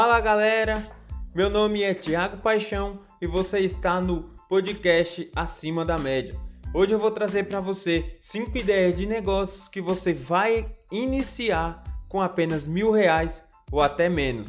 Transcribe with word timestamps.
Fala 0.00 0.20
galera, 0.20 0.80
meu 1.34 1.50
nome 1.50 1.82
é 1.82 1.92
Tiago 1.92 2.36
Paixão 2.36 3.00
e 3.20 3.26
você 3.26 3.58
está 3.58 4.00
no 4.00 4.30
podcast 4.48 5.28
Acima 5.34 5.84
da 5.84 5.98
Média. 5.98 6.40
Hoje 6.72 6.92
eu 6.92 7.00
vou 7.00 7.10
trazer 7.10 7.48
para 7.48 7.60
você 7.60 8.16
5 8.20 8.56
ideias 8.56 8.96
de 8.96 9.06
negócios 9.06 9.66
que 9.66 9.80
você 9.80 10.12
vai 10.14 10.72
iniciar 10.92 11.82
com 12.08 12.20
apenas 12.20 12.64
mil 12.64 12.92
reais 12.92 13.42
ou 13.72 13.80
até 13.80 14.08
menos. 14.08 14.46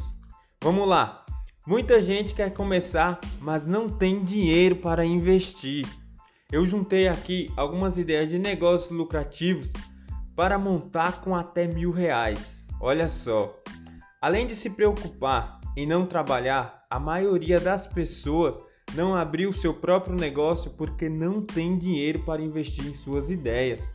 Vamos 0.64 0.88
lá! 0.88 1.26
Muita 1.66 2.00
gente 2.00 2.36
quer 2.36 2.54
começar, 2.54 3.20
mas 3.42 3.66
não 3.66 3.90
tem 3.90 4.24
dinheiro 4.24 4.76
para 4.76 5.04
investir. 5.04 5.84
Eu 6.52 6.64
juntei 6.68 7.08
aqui 7.08 7.52
algumas 7.58 7.98
ideias 7.98 8.30
de 8.30 8.38
negócios 8.38 8.96
lucrativos 8.96 9.74
para 10.36 10.60
montar 10.60 11.22
com 11.22 11.36
até 11.36 11.66
mil 11.66 11.90
reais. 11.90 12.64
Olha 12.80 13.10
só, 13.10 13.52
Além 14.22 14.46
de 14.46 14.54
se 14.54 14.70
preocupar 14.70 15.62
em 15.78 15.88
não 15.88 16.06
trabalhar, 16.06 16.86
a 16.90 17.00
maioria 17.00 17.58
das 17.58 17.88
pessoas 17.88 18.62
não 18.94 19.16
abriu 19.16 19.54
seu 19.54 19.74
próprio 19.74 20.14
negócio 20.14 20.72
porque 20.72 21.08
não 21.08 21.42
tem 21.42 21.78
dinheiro 21.78 22.20
para 22.24 22.42
investir 22.42 22.86
em 22.86 22.94
suas 22.94 23.30
ideias. 23.30 23.94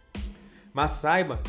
Mas 0.73 0.93
saiba, 0.93 1.43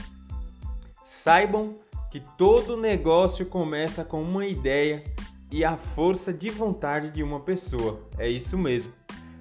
saibam 1.05 1.75
que 2.11 2.19
todo 2.37 2.75
negócio 2.75 3.45
começa 3.45 4.03
com 4.03 4.21
uma 4.21 4.45
ideia 4.45 5.05
e 5.49 5.63
a 5.63 5.77
força 5.77 6.33
de 6.33 6.49
vontade 6.49 7.09
de 7.11 7.23
uma 7.23 7.39
pessoa. 7.39 8.01
É 8.17 8.27
isso 8.27 8.57
mesmo. 8.57 8.91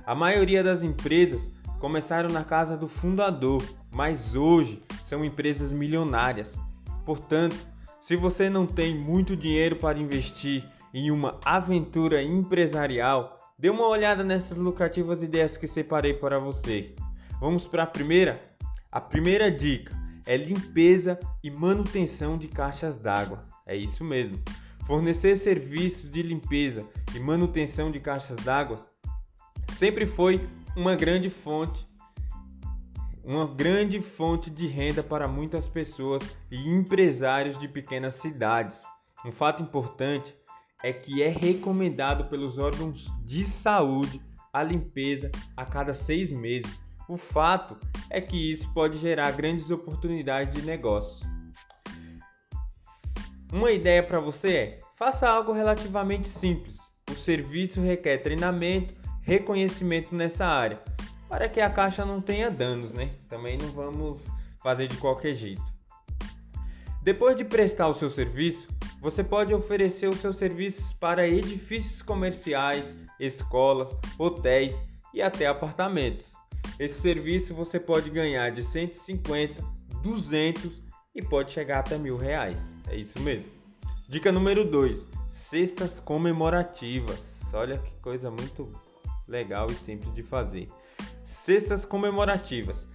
A 0.07 0.15
maioria 0.15 0.63
das 0.63 0.85
empresas 0.85 1.51
começaram 1.81 2.31
na 2.31 2.45
casa 2.45 2.77
do 2.77 2.87
fundador, 2.87 3.65
mas 3.91 4.37
hoje 4.37 4.81
são 5.03 5.25
empresas 5.25 5.73
milionárias. 5.73 6.57
Portanto, 7.05 7.74
se 8.05 8.17
você 8.17 8.51
não 8.51 8.67
tem 8.67 8.95
muito 8.95 9.35
dinheiro 9.35 9.77
para 9.77 9.99
investir 9.99 10.63
em 10.93 11.11
uma 11.11 11.41
aventura 11.43 12.23
empresarial, 12.23 13.41
dê 13.59 13.71
uma 13.71 13.89
olhada 13.89 14.23
nessas 14.23 14.59
lucrativas 14.59 15.23
ideias 15.23 15.57
que 15.57 15.67
separei 15.67 16.13
para 16.13 16.39
você. 16.39 16.95
Vamos 17.41 17.67
para 17.67 17.85
a 17.85 17.87
primeira? 17.87 18.43
A 18.93 19.01
primeira 19.01 19.51
dica 19.51 19.97
é 20.27 20.37
limpeza 20.37 21.19
e 21.43 21.51
manutenção 21.51 22.37
de 22.37 22.47
caixas 22.47 22.99
d'água. 22.99 23.43
É 23.65 23.75
isso 23.75 24.05
mesmo. 24.05 24.39
Fornecer 24.87 25.35
serviços 25.39 26.11
de 26.11 26.21
limpeza 26.21 26.85
e 27.17 27.19
manutenção 27.19 27.91
de 27.91 28.01
caixas 28.01 28.37
d'água 28.45 28.87
sempre 29.73 30.07
foi 30.07 30.47
uma 30.77 30.95
grande 30.95 31.31
fonte 31.31 31.89
uma 33.25 33.47
grande 33.47 34.03
fonte 34.03 34.51
de 34.51 34.67
renda 34.67 35.03
para 35.03 35.27
muitas 35.27 35.67
pessoas 35.67 36.23
e 36.51 36.69
empresários 36.69 37.59
de 37.59 37.67
pequenas 37.67 38.17
cidades. 38.17 38.85
Um 39.25 39.33
fato 39.33 39.63
importante 39.63 40.37
é 40.83 40.93
que 40.93 41.23
é 41.23 41.29
recomendado 41.29 42.27
pelos 42.27 42.59
órgãos 42.59 43.11
de 43.23 43.47
saúde 43.47 44.21
a 44.53 44.63
limpeza 44.63 45.31
a 45.57 45.65
cada 45.65 45.95
seis 45.95 46.31
meses. 46.31 46.83
O 47.09 47.17
fato 47.17 47.79
é 48.11 48.21
que 48.21 48.53
isso 48.53 48.73
pode 48.75 48.99
gerar 48.99 49.33
grandes 49.33 49.71
oportunidades 49.71 50.55
de 50.55 50.67
negócio. 50.67 51.27
Uma 53.51 53.73
ideia 53.73 54.03
para 54.03 54.21
você 54.21 54.57
é: 54.57 54.81
faça 54.97 55.29
algo 55.29 55.53
relativamente 55.53 56.29
simples. 56.29 56.79
O 57.11 57.15
serviço 57.15 57.81
requer 57.81 58.19
treinamento, 58.19 58.95
reconhecimento 59.23 60.15
nessa 60.15 60.45
área 60.45 60.83
para 61.35 61.49
que 61.49 61.61
a 61.61 61.69
caixa 61.69 62.05
não 62.05 62.21
tenha 62.21 62.49
danos, 62.49 62.93
né? 62.93 63.11
Também 63.29 63.59
não 63.59 63.67
vamos 63.73 64.23
fazer 64.63 64.87
de 64.87 64.97
qualquer 64.99 65.35
jeito. 65.35 65.65
Depois 67.03 67.37
de 67.37 67.45
prestar 67.45 67.89
o 67.89 67.95
seu 67.95 68.09
serviço, 68.09 68.69
você 69.01 69.25
pode 69.25 69.53
oferecer 69.53 70.09
os 70.09 70.21
seus 70.21 70.37
serviços 70.37 70.93
para 70.93 71.27
edifícios 71.27 72.01
comerciais, 72.03 72.97
escolas, 73.19 73.97
hotéis 74.17 74.73
e 75.13 75.21
até 75.21 75.49
apartamentos. 75.49 76.35
Esse 76.79 77.01
serviço 77.01 77.53
você 77.53 77.81
pode 77.81 78.11
ganhar 78.11 78.53
de 78.53 78.63
150, 78.63 79.61
200 80.05 80.81
e 81.17 81.21
pode 81.21 81.51
chegar 81.51 81.81
até 81.81 81.99
mil 81.99 82.17
reais. 82.17 82.73
É 82.89 82.95
isso 82.95 83.19
mesmo. 83.19 83.51
Dica 84.09 84.31
número 84.31 84.65
2: 84.65 85.05
cestas 85.31 85.99
comemorativas. 85.99 87.21
Olha 87.53 87.77
que 87.79 87.91
coisa 88.01 88.31
muito 88.31 88.73
legal 89.27 89.67
e 89.69 89.75
simples 89.75 90.15
de 90.15 90.23
fazer. 90.23 90.69
Cestas 91.45 91.85
comemorativas. 91.85 92.89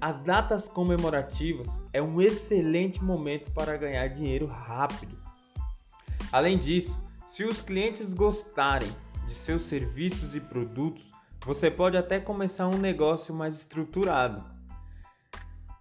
As 0.00 0.18
datas 0.20 0.68
comemorativas 0.68 1.68
é 1.92 2.00
um 2.00 2.18
excelente 2.18 3.04
momento 3.04 3.50
para 3.50 3.76
ganhar 3.76 4.08
dinheiro 4.08 4.46
rápido. 4.46 5.18
Além 6.32 6.56
disso, 6.56 6.98
se 7.28 7.44
os 7.44 7.60
clientes 7.60 8.14
gostarem 8.14 8.90
de 9.28 9.34
seus 9.34 9.64
serviços 9.64 10.34
e 10.34 10.40
produtos, 10.40 11.04
você 11.44 11.70
pode 11.70 11.94
até 11.94 12.18
começar 12.18 12.68
um 12.68 12.78
negócio 12.78 13.34
mais 13.34 13.56
estruturado. 13.56 14.42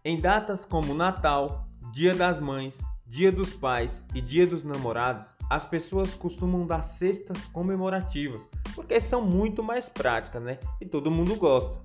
Em 0.04 0.20
datas 0.20 0.66
como 0.66 0.94
Natal, 0.94 1.70
Dia 1.94 2.14
das 2.14 2.38
Mães, 2.38 2.78
Dia 3.08 3.32
dos 3.32 3.54
Pais 3.54 4.04
e 4.14 4.20
Dia 4.20 4.46
dos 4.46 4.66
Namorados, 4.66 5.34
as 5.50 5.64
pessoas 5.64 6.14
costumam 6.16 6.68
dar 6.68 6.82
cestas 6.82 7.48
comemorativas 7.48 8.42
porque 8.76 9.00
são 9.00 9.22
muito 9.22 9.64
mais 9.64 9.90
práticas, 9.90 10.42
né? 10.42 10.60
E 10.80 10.86
todo 10.86 11.12
mundo 11.12 11.36
gosta. 11.36 11.78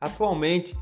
Atualmente 0.00 0.76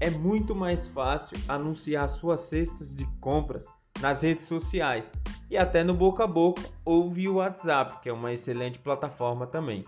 é 0.00 0.10
muito 0.10 0.54
mais 0.54 0.86
fácil 0.88 1.38
anunciar 1.48 2.08
suas 2.08 2.42
cestas 2.42 2.94
de 2.94 3.06
compras 3.20 3.66
nas 4.00 4.22
redes 4.22 4.44
sociais 4.44 5.12
e 5.50 5.56
até 5.56 5.82
no 5.82 5.94
boca 5.94 6.24
a 6.24 6.26
boca 6.26 6.62
ou 6.84 7.10
via 7.10 7.32
WhatsApp, 7.32 8.00
que 8.00 8.08
é 8.08 8.12
uma 8.12 8.32
excelente 8.32 8.78
plataforma 8.78 9.46
também. 9.46 9.84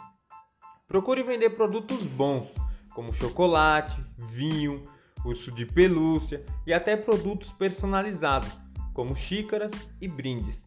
Procure 0.88 1.22
vender 1.22 1.50
produtos 1.50 2.02
bons, 2.02 2.48
como 2.94 3.14
chocolate, 3.14 4.04
vinho, 4.16 4.88
urso 5.24 5.52
de 5.52 5.64
pelúcia 5.64 6.44
e 6.66 6.72
até 6.72 6.96
produtos 6.96 7.52
personalizados, 7.52 8.48
como 8.92 9.16
xícaras 9.16 9.72
e 10.00 10.08
brindes. 10.08 10.62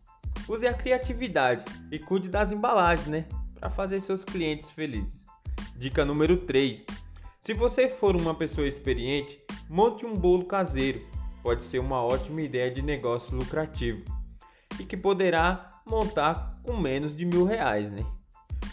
Use 0.47 0.65
a 0.65 0.73
criatividade 0.73 1.65
e 1.91 1.99
cuide 1.99 2.29
das 2.29 2.51
embalagens, 2.51 3.07
né? 3.07 3.25
Para 3.63 3.69
fazer 3.69 4.01
seus 4.01 4.25
clientes 4.25 4.69
felizes. 4.71 5.25
Dica 5.77 6.03
número 6.03 6.35
3. 6.35 6.85
Se 7.41 7.53
você 7.53 7.87
for 7.87 8.13
uma 8.13 8.35
pessoa 8.35 8.67
experiente, 8.67 9.41
monte 9.69 10.05
um 10.05 10.13
bolo 10.13 10.43
caseiro. 10.43 11.01
Pode 11.41 11.63
ser 11.63 11.79
uma 11.79 12.03
ótima 12.03 12.41
ideia 12.41 12.69
de 12.69 12.81
negócio 12.81 13.33
lucrativo 13.37 14.03
e 14.77 14.83
que 14.83 14.97
poderá 14.97 15.81
montar 15.85 16.59
com 16.61 16.75
menos 16.75 17.15
de 17.15 17.23
mil 17.23 17.45
reais, 17.45 17.89
né? 17.89 18.05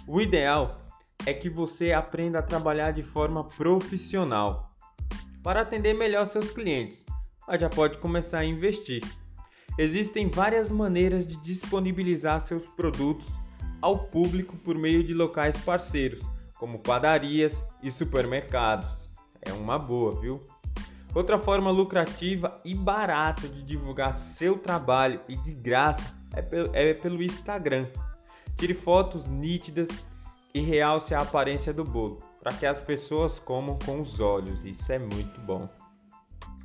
O 0.08 0.20
ideal 0.20 0.84
é 1.24 1.32
que 1.32 1.48
você 1.48 1.92
aprenda 1.92 2.40
a 2.40 2.42
trabalhar 2.42 2.90
de 2.90 3.04
forma 3.04 3.44
profissional 3.44 4.74
para 5.40 5.60
atender 5.60 5.94
melhor 5.94 6.26
seus 6.26 6.50
clientes, 6.50 7.04
mas 7.46 7.60
já 7.60 7.68
pode 7.68 7.98
começar 7.98 8.40
a 8.40 8.44
investir. 8.44 9.04
Existem 9.78 10.28
várias 10.28 10.68
maneiras 10.68 11.28
de 11.28 11.36
disponibilizar 11.36 12.40
seus 12.40 12.66
produtos 12.66 13.39
ao 13.80 13.98
público 13.98 14.56
por 14.56 14.76
meio 14.76 15.02
de 15.02 15.14
locais 15.14 15.56
parceiros, 15.56 16.22
como 16.58 16.78
padarias 16.78 17.64
e 17.82 17.90
supermercados. 17.90 18.88
É 19.42 19.52
uma 19.52 19.78
boa, 19.78 20.20
viu? 20.20 20.40
Outra 21.14 21.38
forma 21.38 21.70
lucrativa 21.70 22.60
e 22.64 22.74
barata 22.74 23.48
de 23.48 23.62
divulgar 23.62 24.16
seu 24.16 24.58
trabalho 24.58 25.20
e 25.28 25.34
de 25.36 25.52
graça 25.52 26.14
é 26.34 26.42
pelo, 26.42 26.70
é 26.74 26.94
pelo 26.94 27.22
Instagram. 27.22 27.86
Tire 28.56 28.74
fotos 28.74 29.26
nítidas 29.26 29.88
e 30.54 30.60
realce 30.60 31.14
a 31.14 31.20
aparência 31.20 31.72
do 31.72 31.82
bolo, 31.82 32.18
para 32.40 32.52
que 32.52 32.66
as 32.66 32.80
pessoas 32.80 33.38
comam 33.38 33.78
com 33.84 34.00
os 34.00 34.20
olhos. 34.20 34.64
Isso 34.64 34.92
é 34.92 34.98
muito 34.98 35.40
bom. 35.40 35.68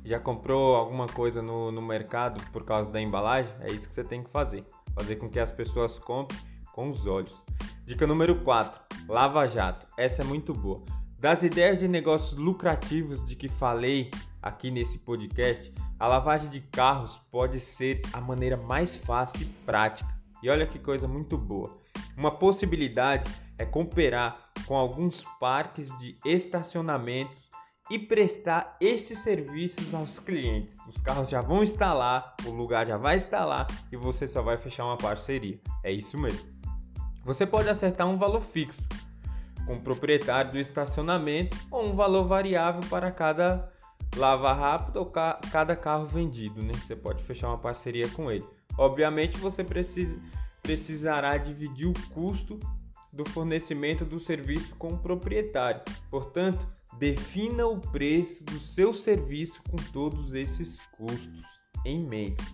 Já 0.04 0.20
comprou 0.20 0.76
alguma 0.76 1.06
coisa 1.06 1.42
no, 1.42 1.72
no 1.72 1.82
mercado 1.82 2.40
por 2.52 2.64
causa 2.64 2.90
da 2.90 3.00
embalagem? 3.00 3.52
É 3.60 3.72
isso 3.72 3.88
que 3.88 3.94
você 3.94 4.04
tem 4.04 4.22
que 4.22 4.30
fazer. 4.30 4.64
Fazer 4.94 5.16
com 5.16 5.28
que 5.28 5.40
as 5.40 5.50
pessoas 5.50 5.98
comprem 5.98 6.38
com 6.76 6.90
os 6.90 7.06
olhos. 7.06 7.34
Dica 7.86 8.06
número 8.06 8.36
4: 8.42 8.78
Lava 9.08 9.48
Jato. 9.48 9.86
Essa 9.96 10.20
é 10.20 10.24
muito 10.24 10.52
boa. 10.52 10.84
Das 11.18 11.42
ideias 11.42 11.78
de 11.78 11.88
negócios 11.88 12.38
lucrativos 12.38 13.24
de 13.24 13.34
que 13.34 13.48
falei 13.48 14.10
aqui 14.42 14.70
nesse 14.70 14.98
podcast, 14.98 15.72
a 15.98 16.06
lavagem 16.06 16.50
de 16.50 16.60
carros 16.60 17.18
pode 17.32 17.58
ser 17.58 18.02
a 18.12 18.20
maneira 18.20 18.58
mais 18.58 18.94
fácil 18.94 19.40
e 19.40 19.46
prática. 19.64 20.14
E 20.42 20.50
olha 20.50 20.66
que 20.66 20.78
coisa 20.78 21.08
muito 21.08 21.38
boa. 21.38 21.78
Uma 22.14 22.30
possibilidade 22.30 23.28
é 23.56 23.64
cooperar 23.64 24.50
com 24.66 24.76
alguns 24.76 25.24
parques 25.40 25.96
de 25.98 26.18
estacionamentos 26.26 27.50
e 27.90 27.98
prestar 27.98 28.76
estes 28.80 29.20
serviços 29.20 29.94
aos 29.94 30.18
clientes. 30.18 30.78
Os 30.86 31.00
carros 31.00 31.28
já 31.28 31.40
vão 31.40 31.62
estar 31.62 31.94
lá, 31.94 32.34
o 32.44 32.50
lugar 32.50 32.86
já 32.86 32.98
vai 32.98 33.16
estar 33.16 33.44
lá 33.46 33.66
e 33.90 33.96
você 33.96 34.28
só 34.28 34.42
vai 34.42 34.58
fechar 34.58 34.84
uma 34.84 34.98
parceria. 34.98 35.58
É 35.82 35.90
isso 35.90 36.18
mesmo. 36.18 36.55
Você 37.26 37.44
pode 37.44 37.68
acertar 37.68 38.06
um 38.06 38.16
valor 38.16 38.40
fixo 38.40 38.86
com 39.66 39.74
o 39.74 39.80
proprietário 39.80 40.52
do 40.52 40.60
estacionamento 40.60 41.56
ou 41.72 41.84
um 41.84 41.96
valor 41.96 42.24
variável 42.24 42.88
para 42.88 43.10
cada 43.10 43.68
lava 44.14 44.52
rápido 44.52 44.98
ou 44.98 45.06
ca 45.06 45.40
cada 45.50 45.74
carro 45.74 46.06
vendido, 46.06 46.62
né? 46.62 46.72
Você 46.74 46.94
pode 46.94 47.24
fechar 47.24 47.48
uma 47.48 47.58
parceria 47.58 48.08
com 48.10 48.30
ele. 48.30 48.46
Obviamente 48.78 49.38
você 49.38 49.64
precisa 49.64 50.16
precisará 50.62 51.36
dividir 51.36 51.88
o 51.88 52.08
custo 52.10 52.60
do 53.12 53.28
fornecimento 53.30 54.04
do 54.04 54.20
serviço 54.20 54.76
com 54.76 54.92
o 54.92 54.98
proprietário. 54.98 55.82
Portanto, 56.08 56.64
defina 56.96 57.66
o 57.66 57.80
preço 57.80 58.44
do 58.44 58.60
seu 58.60 58.94
serviço 58.94 59.60
com 59.68 59.76
todos 59.92 60.32
esses 60.32 60.80
custos 60.96 61.44
em 61.84 62.06
mente. 62.06 62.44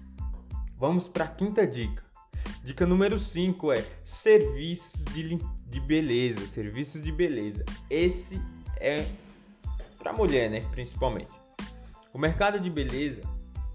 Vamos 0.78 1.08
para 1.08 1.24
a 1.24 1.28
quinta 1.28 1.66
dica. 1.66 2.11
Dica 2.62 2.86
número 2.86 3.18
5 3.18 3.72
é 3.72 3.84
serviços 4.04 5.04
de, 5.06 5.36
de 5.66 5.80
beleza. 5.80 6.46
Serviços 6.46 7.02
de 7.02 7.10
beleza. 7.10 7.64
Esse 7.90 8.40
é 8.76 9.04
para 9.98 10.12
mulher, 10.12 10.48
né? 10.48 10.60
Principalmente. 10.70 11.32
O 12.12 12.18
mercado 12.18 12.60
de 12.60 12.70
beleza 12.70 13.22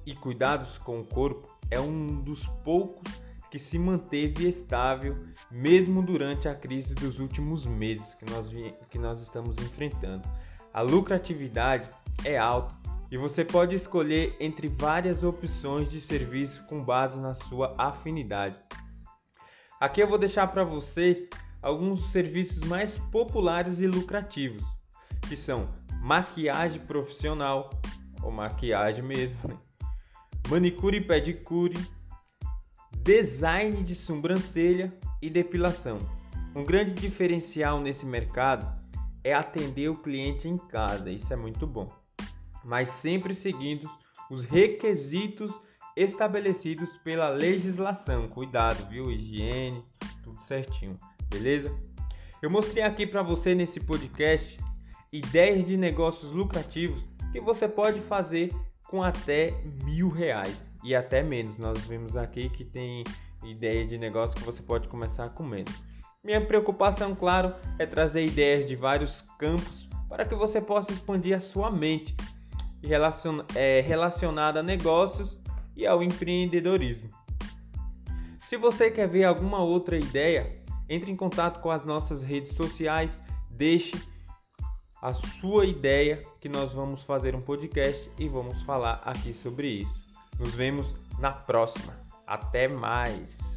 e 0.05 0.15
cuidados 0.15 0.77
com 0.77 1.01
o 1.01 1.03
corpo 1.03 1.49
é 1.69 1.79
um 1.79 2.21
dos 2.21 2.47
poucos 2.63 3.11
que 3.51 3.59
se 3.59 3.77
manteve 3.77 4.47
estável 4.47 5.17
mesmo 5.51 6.01
durante 6.01 6.47
a 6.47 6.55
crise 6.55 6.93
dos 6.93 7.19
últimos 7.19 7.65
meses 7.65 8.13
que 8.13 8.29
nós, 8.29 8.49
que 8.89 8.97
nós 8.97 9.21
estamos 9.21 9.57
enfrentando. 9.57 10.27
A 10.73 10.81
lucratividade 10.81 11.89
é 12.23 12.37
alta 12.37 12.73
e 13.09 13.17
você 13.17 13.43
pode 13.43 13.75
escolher 13.75 14.35
entre 14.39 14.67
várias 14.67 15.23
opções 15.23 15.89
de 15.89 15.99
serviço 15.99 16.63
com 16.65 16.83
base 16.83 17.19
na 17.19 17.33
sua 17.33 17.73
afinidade. 17.77 18.57
Aqui 19.79 20.01
eu 20.01 20.07
vou 20.07 20.17
deixar 20.17 20.47
para 20.47 20.63
você 20.63 21.29
alguns 21.61 22.11
serviços 22.11 22.59
mais 22.67 22.97
populares 22.97 23.79
e 23.79 23.85
lucrativos, 23.85 24.63
que 25.29 25.37
são 25.37 25.69
maquiagem 26.01 26.81
profissional, 26.81 27.69
ou 28.23 28.31
maquiagem 28.31 29.03
mesmo, 29.03 29.37
né? 29.47 29.55
manicure 30.49 30.97
e 30.97 31.01
pedicure, 31.01 31.77
design 33.03 33.83
de 33.83 33.95
sobrancelha 33.95 34.91
e 35.21 35.29
depilação. 35.29 35.99
Um 36.55 36.63
grande 36.63 36.93
diferencial 36.93 37.79
nesse 37.79 38.03
mercado 38.03 38.67
é 39.23 39.31
atender 39.31 39.89
o 39.89 40.01
cliente 40.01 40.47
em 40.47 40.57
casa, 40.57 41.11
isso 41.11 41.31
é 41.31 41.35
muito 41.35 41.67
bom, 41.67 41.91
mas 42.65 42.89
sempre 42.89 43.35
seguindo 43.35 43.87
os 44.31 44.43
requisitos 44.43 45.53
estabelecidos 45.97 46.95
pela 46.97 47.29
legislação. 47.29 48.27
Cuidado, 48.27 48.87
viu? 48.87 49.11
Higiene, 49.11 49.83
tudo 50.23 50.39
certinho, 50.43 50.95
beleza? 51.27 51.75
Eu 52.39 52.51
mostrei 52.51 52.83
aqui 52.83 53.07
para 53.07 53.23
você 53.23 53.55
nesse 53.55 53.79
podcast 53.79 54.59
ideias 55.11 55.65
de 55.65 55.75
negócios 55.75 56.31
lucrativos 56.31 57.03
que 57.31 57.41
você 57.41 57.67
pode 57.67 57.99
fazer 58.01 58.53
com 58.87 59.01
até 59.01 59.51
mil 59.83 60.09
reais 60.09 60.67
e 60.83 60.95
até 60.95 61.23
menos. 61.23 61.57
Nós 61.57 61.79
vimos 61.87 62.15
aqui 62.15 62.47
que 62.47 62.63
tem 62.63 63.03
ideia 63.43 63.83
de 63.85 63.97
negócio 63.97 64.35
que 64.35 64.43
você 64.43 64.61
pode 64.61 64.87
começar 64.87 65.29
com 65.29 65.43
menos. 65.43 65.73
Minha 66.23 66.45
preocupação, 66.45 67.15
claro, 67.15 67.55
é 67.79 67.87
trazer 67.87 68.23
ideias 68.23 68.67
de 68.67 68.75
vários 68.75 69.21
campos 69.39 69.89
para 70.07 70.25
que 70.25 70.35
você 70.35 70.61
possa 70.61 70.91
expandir 70.91 71.35
a 71.35 71.39
sua 71.39 71.71
mente 71.71 72.15
é, 73.55 73.81
relacionada 73.81 74.59
a 74.59 74.63
negócios 74.63 75.39
e 75.77 75.85
ao 75.85 76.03
empreendedorismo. 76.03 77.09
Se 78.39 78.57
você 78.57 78.89
quer 78.89 79.07
ver 79.07 79.25
alguma 79.25 79.59
outra 79.59 79.97
ideia, 79.97 80.51
entre 80.89 81.11
em 81.11 81.15
contato 81.15 81.61
com 81.61 81.69
as 81.69 81.85
nossas 81.85 82.23
redes 82.23 82.53
sociais, 82.53 83.19
deixe 83.49 83.95
a 85.01 85.13
sua 85.13 85.65
ideia 85.65 86.21
que 86.39 86.49
nós 86.49 86.73
vamos 86.73 87.03
fazer 87.03 87.35
um 87.35 87.41
podcast 87.41 88.09
e 88.17 88.27
vamos 88.27 88.61
falar 88.63 89.01
aqui 89.05 89.33
sobre 89.33 89.67
isso. 89.67 90.01
Nos 90.39 90.55
vemos 90.55 90.95
na 91.19 91.31
próxima. 91.31 91.93
Até 92.25 92.67
mais! 92.67 93.56